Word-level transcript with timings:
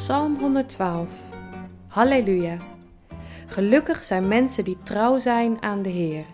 Psalm 0.00 0.38
112. 0.38 1.08
Halleluja. 1.86 2.56
Gelukkig 3.46 4.02
zijn 4.02 4.28
mensen 4.28 4.64
die 4.64 4.78
trouw 4.82 5.18
zijn 5.18 5.62
aan 5.62 5.82
de 5.82 5.88
Heer 5.88 6.24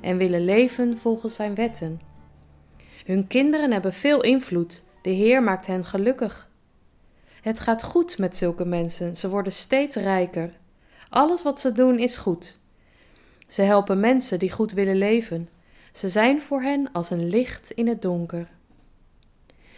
en 0.00 0.16
willen 0.16 0.44
leven 0.44 0.98
volgens 0.98 1.34
zijn 1.34 1.54
wetten. 1.54 2.00
Hun 3.04 3.26
kinderen 3.26 3.72
hebben 3.72 3.92
veel 3.92 4.22
invloed. 4.22 4.84
De 5.02 5.10
Heer 5.10 5.42
maakt 5.42 5.66
hen 5.66 5.84
gelukkig. 5.84 6.50
Het 7.40 7.60
gaat 7.60 7.82
goed 7.82 8.18
met 8.18 8.36
zulke 8.36 8.64
mensen. 8.64 9.16
Ze 9.16 9.28
worden 9.28 9.52
steeds 9.52 9.96
rijker. 9.96 10.52
Alles 11.08 11.42
wat 11.42 11.60
ze 11.60 11.72
doen 11.72 11.98
is 11.98 12.16
goed. 12.16 12.60
Ze 13.46 13.62
helpen 13.62 14.00
mensen 14.00 14.38
die 14.38 14.52
goed 14.52 14.72
willen 14.72 14.96
leven. 14.96 15.48
Ze 15.92 16.08
zijn 16.08 16.42
voor 16.42 16.62
hen 16.62 16.92
als 16.92 17.10
een 17.10 17.28
licht 17.28 17.70
in 17.70 17.88
het 17.88 18.02
donker. 18.02 18.48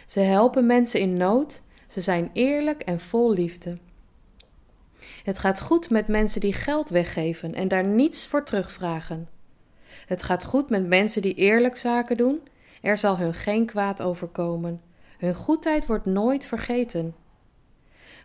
Ze 0.05 0.19
helpen 0.19 0.65
mensen 0.65 0.99
in 0.99 1.13
nood 1.13 1.61
ze 1.93 2.01
zijn 2.01 2.29
eerlijk 2.33 2.81
en 2.81 2.99
vol 2.99 3.33
liefde. 3.33 3.77
Het 5.23 5.39
gaat 5.39 5.61
goed 5.61 5.89
met 5.89 6.07
mensen 6.07 6.41
die 6.41 6.53
geld 6.53 6.89
weggeven 6.89 7.53
en 7.53 7.67
daar 7.67 7.83
niets 7.83 8.27
voor 8.27 8.43
terugvragen. 8.43 9.29
Het 10.05 10.23
gaat 10.23 10.43
goed 10.43 10.69
met 10.69 10.87
mensen 10.87 11.21
die 11.21 11.33
eerlijk 11.33 11.77
zaken 11.77 12.17
doen. 12.17 12.41
Er 12.81 12.97
zal 12.97 13.17
hun 13.17 13.33
geen 13.33 13.65
kwaad 13.65 14.01
overkomen. 14.01 14.81
Hun 15.17 15.35
goedheid 15.35 15.85
wordt 15.85 16.05
nooit 16.05 16.45
vergeten. 16.45 17.15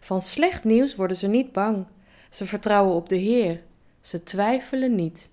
Van 0.00 0.22
slecht 0.22 0.64
nieuws 0.64 0.97
worden 0.97 1.16
ze 1.16 1.27
niet 1.27 1.53
bang. 1.53 1.86
Ze 2.30 2.47
vertrouwen 2.47 2.94
op 2.94 3.08
de 3.08 3.16
Heer. 3.16 3.62
Ze 4.00 4.22
twijfelen 4.22 4.94
niet. 4.94 5.30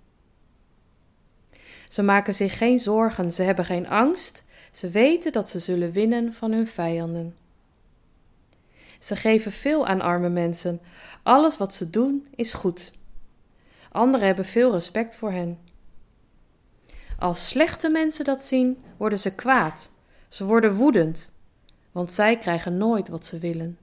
Ze 1.88 2.04
maken 2.04 2.36
zich 2.36 2.58
geen 2.58 2.80
zorgen, 2.80 3.32
ze 3.32 3.44
hebben 3.44 3.66
geen 3.66 3.88
angst. 3.88 4.44
Ze 4.72 4.90
weten 4.90 5.32
dat 5.32 5.50
ze 5.50 5.60
zullen 5.60 5.92
winnen 5.92 6.34
van 6.34 6.52
hun 6.52 6.68
vijanden. 6.68 7.36
Ze 9.00 9.16
geven 9.16 9.52
veel 9.52 9.88
aan 9.88 10.02
arme 10.02 10.30
mensen. 10.30 10.82
Alles 11.24 11.58
wat 11.58 11.74
ze 11.74 11.90
doen 11.90 12.28
is 12.36 12.54
goed. 12.54 12.94
Anderen 13.92 14.26
hebben 14.26 14.46
veel 14.46 14.72
respect 14.72 15.16
voor 15.16 15.32
hen. 15.32 15.60
Als 17.20 17.48
slechte 17.48 17.90
mensen 17.90 18.26
dat 18.26 18.44
zien, 18.44 18.84
worden 18.98 19.20
ze 19.20 19.36
kwaad. 19.36 19.90
Ze 20.28 20.46
worden 20.46 20.74
woedend, 20.76 21.32
want 21.92 22.14
zij 22.14 22.38
krijgen 22.38 22.78
nooit 22.78 23.08
wat 23.08 23.26
ze 23.26 23.40
willen. 23.40 23.78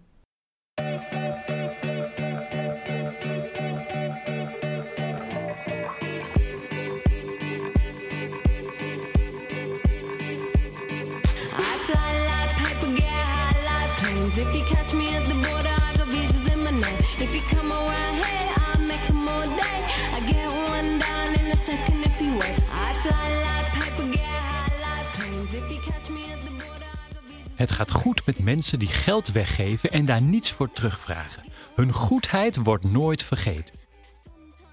Het 27.55 27.73
gaat 27.73 27.91
goed 27.91 28.27
met 28.27 28.39
mensen 28.39 28.79
die 28.79 28.89
geld 28.89 29.29
weggeven 29.29 29.91
en 29.91 30.05
daar 30.05 30.23
niets 30.23 30.51
voor 30.51 30.73
terugvragen. 30.73 31.45
Hun 31.75 31.93
goedheid 31.93 32.57
wordt 32.57 32.85
nooit 32.85 33.23
vergeten. 33.23 33.75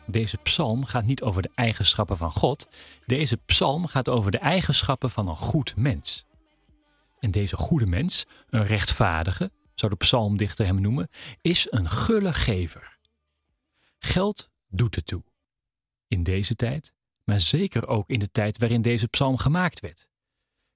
Deze 0.06 0.38
psalm 0.38 0.86
gaat 0.86 1.06
niet 1.06 1.24
over 1.24 1.42
de 1.42 1.52
eigenschappen 1.56 2.18
van 2.18 2.32
God. 2.32 2.68
Deze 3.06 3.38
psalm 3.38 3.88
gaat 3.88 4.10
over 4.10 4.32
de 4.32 4.38
eigenschappen 4.38 5.10
van 5.10 5.28
een 5.28 5.38
goed 5.38 5.74
mens. 5.76 6.26
En 7.20 7.32
deze 7.32 7.58
goede 7.58 7.86
mens, 7.86 8.26
een 8.50 8.66
rechtvaardige, 8.66 9.52
zou 9.80 9.92
de 9.92 9.98
psalmdichter 9.98 10.66
hem 10.66 10.82
noemen, 10.82 11.10
is 11.42 11.68
een 11.70 11.90
gulle 11.90 12.34
gever. 12.34 12.98
Geld 14.00 14.50
doet 14.68 14.96
het 14.96 15.06
toe. 15.06 15.24
In 16.08 16.24
deze 16.24 16.56
tijd, 16.56 16.94
maar 17.24 17.40
zeker 17.40 17.88
ook 17.88 18.10
in 18.10 18.20
de 18.20 18.32
tijd 18.32 18.58
waarin 18.58 18.82
deze 18.82 19.08
psalm 19.08 19.38
gemaakt 19.38 19.80
werd. 19.80 20.10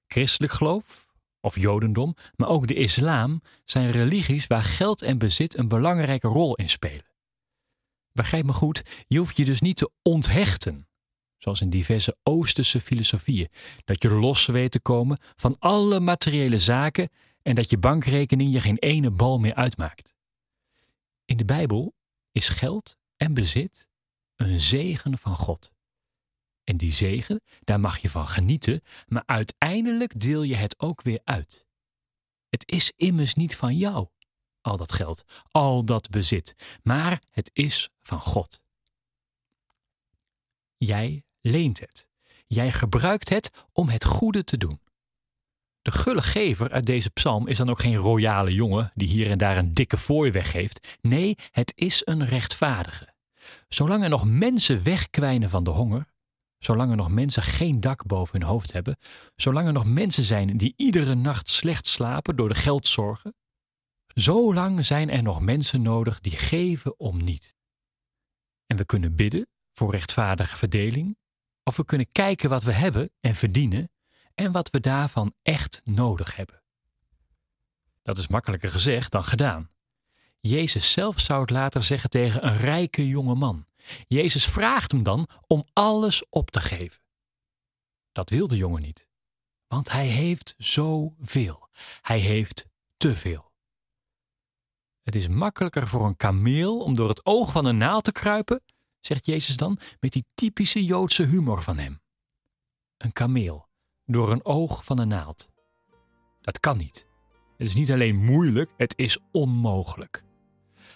Christelijk 0.06 0.52
geloof, 0.52 1.06
of 1.40 1.58
Jodendom, 1.58 2.14
maar 2.36 2.48
ook 2.48 2.66
de 2.66 2.74
islam 2.74 3.42
zijn 3.64 3.90
religies 3.90 4.46
waar 4.46 4.62
geld 4.62 5.02
en 5.02 5.18
bezit 5.18 5.58
een 5.58 5.68
belangrijke 5.68 6.28
rol 6.28 6.54
in 6.54 6.68
spelen. 6.68 7.12
Begrijp 8.12 8.44
me 8.44 8.52
goed, 8.52 8.82
je 9.06 9.18
hoeft 9.18 9.36
je 9.36 9.44
dus 9.44 9.60
niet 9.60 9.76
te 9.76 9.90
onthechten 10.02 10.88
zoals 11.44 11.60
in 11.60 11.70
diverse 11.70 12.16
Oosterse 12.22 12.80
filosofieën, 12.80 13.48
dat 13.84 14.02
je 14.02 14.10
los 14.14 14.46
weet 14.46 14.70
te 14.70 14.80
komen 14.80 15.18
van 15.36 15.56
alle 15.58 16.00
materiële 16.00 16.58
zaken 16.58 17.08
en 17.44 17.54
dat 17.54 17.70
je 17.70 17.78
bankrekening 17.78 18.52
je 18.52 18.60
geen 18.60 18.78
ene 18.78 19.10
bal 19.10 19.38
meer 19.38 19.54
uitmaakt. 19.54 20.14
In 21.24 21.36
de 21.36 21.44
Bijbel 21.44 21.94
is 22.32 22.48
geld 22.48 22.96
en 23.16 23.34
bezit 23.34 23.88
een 24.36 24.60
zegen 24.60 25.18
van 25.18 25.36
God. 25.36 25.72
En 26.64 26.76
die 26.76 26.92
zegen, 26.92 27.40
daar 27.60 27.80
mag 27.80 27.98
je 27.98 28.10
van 28.10 28.28
genieten, 28.28 28.80
maar 29.06 29.22
uiteindelijk 29.26 30.20
deel 30.20 30.42
je 30.42 30.54
het 30.54 30.80
ook 30.80 31.02
weer 31.02 31.20
uit. 31.24 31.66
Het 32.48 32.70
is 32.70 32.92
immers 32.96 33.34
niet 33.34 33.56
van 33.56 33.76
jou, 33.76 34.08
al 34.60 34.76
dat 34.76 34.92
geld, 34.92 35.24
al 35.50 35.84
dat 35.84 36.10
bezit, 36.10 36.78
maar 36.82 37.22
het 37.30 37.50
is 37.52 37.90
van 38.02 38.20
God. 38.20 38.60
Jij 40.76 41.24
leent 41.40 41.80
het. 41.80 42.08
Jij 42.46 42.72
gebruikt 42.72 43.28
het 43.28 43.50
om 43.72 43.88
het 43.88 44.04
goede 44.04 44.44
te 44.44 44.56
doen. 44.56 44.80
De 45.84 45.92
gulle 45.92 46.22
gever 46.22 46.70
uit 46.70 46.86
deze 46.86 47.10
psalm 47.10 47.48
is 47.48 47.56
dan 47.56 47.70
ook 47.70 47.80
geen 47.80 47.96
royale 47.96 48.54
jongen 48.54 48.90
die 48.94 49.08
hier 49.08 49.30
en 49.30 49.38
daar 49.38 49.56
een 49.56 49.74
dikke 49.74 49.98
fooi 49.98 50.30
weggeeft. 50.30 50.98
Nee, 51.00 51.36
het 51.50 51.72
is 51.74 52.02
een 52.04 52.24
rechtvaardige. 52.24 53.14
Zolang 53.68 54.02
er 54.02 54.08
nog 54.08 54.26
mensen 54.26 54.82
wegkwijnen 54.82 55.50
van 55.50 55.64
de 55.64 55.70
honger, 55.70 56.06
zolang 56.58 56.90
er 56.90 56.96
nog 56.96 57.10
mensen 57.10 57.42
geen 57.42 57.80
dak 57.80 58.06
boven 58.06 58.40
hun 58.40 58.48
hoofd 58.48 58.72
hebben, 58.72 58.96
zolang 59.36 59.66
er 59.66 59.72
nog 59.72 59.84
mensen 59.84 60.22
zijn 60.22 60.56
die 60.56 60.74
iedere 60.76 61.14
nacht 61.14 61.48
slecht 61.48 61.86
slapen 61.86 62.36
door 62.36 62.48
de 62.48 62.54
geldzorgen, 62.54 63.34
zolang 64.14 64.86
zijn 64.86 65.10
er 65.10 65.22
nog 65.22 65.40
mensen 65.42 65.82
nodig 65.82 66.20
die 66.20 66.36
geven 66.36 66.98
om 66.98 67.24
niet. 67.24 67.54
En 68.66 68.76
we 68.76 68.84
kunnen 68.84 69.14
bidden 69.14 69.46
voor 69.72 69.90
rechtvaardige 69.90 70.56
verdeling, 70.56 71.18
of 71.62 71.76
we 71.76 71.84
kunnen 71.84 72.08
kijken 72.12 72.50
wat 72.50 72.62
we 72.62 72.72
hebben 72.72 73.10
en 73.20 73.34
verdienen 73.34 73.88
en 74.34 74.52
wat 74.52 74.70
we 74.70 74.80
daarvan 74.80 75.34
echt 75.42 75.80
nodig 75.84 76.36
hebben. 76.36 76.62
Dat 78.02 78.18
is 78.18 78.28
makkelijker 78.28 78.70
gezegd 78.70 79.12
dan 79.12 79.24
gedaan. 79.24 79.70
Jezus 80.40 80.92
zelf 80.92 81.20
zou 81.20 81.40
het 81.40 81.50
later 81.50 81.82
zeggen 81.82 82.10
tegen 82.10 82.46
een 82.46 82.56
rijke 82.56 83.08
jonge 83.08 83.34
man. 83.34 83.66
Jezus 84.06 84.46
vraagt 84.46 84.92
hem 84.92 85.02
dan 85.02 85.28
om 85.46 85.66
alles 85.72 86.28
op 86.28 86.50
te 86.50 86.60
geven. 86.60 87.02
Dat 88.12 88.30
wil 88.30 88.48
de 88.48 88.56
jongen 88.56 88.82
niet, 88.82 89.08
want 89.66 89.90
hij 89.90 90.06
heeft 90.06 90.54
zoveel. 90.58 91.68
Hij 92.00 92.18
heeft 92.18 92.66
te 92.96 93.16
veel. 93.16 93.52
Het 95.02 95.14
is 95.14 95.28
makkelijker 95.28 95.88
voor 95.88 96.06
een 96.06 96.16
kameel 96.16 96.80
om 96.80 96.94
door 96.94 97.08
het 97.08 97.26
oog 97.26 97.52
van 97.52 97.64
een 97.64 97.76
naald 97.76 98.04
te 98.04 98.12
kruipen 98.12 98.62
zegt 99.00 99.26
Jezus 99.26 99.56
dan 99.56 99.78
met 100.00 100.12
die 100.12 100.26
typische 100.34 100.84
Joodse 100.84 101.22
humor 101.22 101.62
van 101.62 101.78
hem. 101.78 102.02
Een 102.96 103.12
kameel, 103.12 103.68
door 104.06 104.32
een 104.32 104.44
oog 104.44 104.84
van 104.84 104.98
een 104.98 105.08
naald. 105.08 105.48
Dat 106.40 106.60
kan 106.60 106.76
niet. 106.76 107.06
Het 107.56 107.66
is 107.66 107.74
niet 107.74 107.92
alleen 107.92 108.16
moeilijk, 108.16 108.70
het 108.76 108.94
is 108.96 109.18
onmogelijk. 109.32 110.22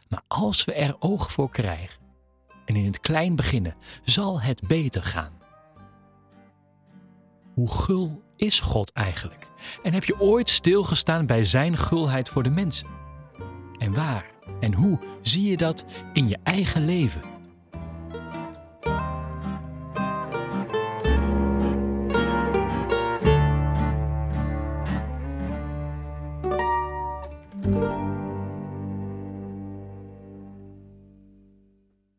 Maar 0.08 0.22
als 0.28 0.64
we 0.64 0.72
er 0.72 0.96
oog 0.99 1.32
voor 1.32 1.50
krijgen 1.50 2.02
en 2.64 2.76
in 2.76 2.84
het 2.84 3.00
klein 3.00 3.37
beginnen, 3.37 3.75
zal 4.02 4.40
het 4.40 4.66
beter 4.66 5.02
gaan. 5.02 5.32
Hoe 7.55 7.70
gul 7.70 8.22
is 8.37 8.60
God 8.60 8.93
eigenlijk? 8.93 9.46
En 9.82 9.93
heb 9.93 10.04
je 10.04 10.20
ooit 10.20 10.50
stilgestaan 10.50 11.26
bij 11.26 11.44
Zijn 11.44 11.76
gulheid 11.76 12.28
voor 12.28 12.43
de 12.43 12.50
mensen? 12.50 12.88
En 13.78 13.94
waar 13.94 14.31
en 14.61 14.75
hoe 14.75 14.99
zie 15.22 15.50
je 15.50 15.56
dat 15.56 15.84
in 16.12 16.28
je 16.28 16.38
eigen 16.43 16.84
leven? 16.84 17.38